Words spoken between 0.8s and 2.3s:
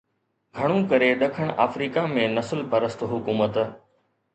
ڪري ڏکڻ آفريڪا ۾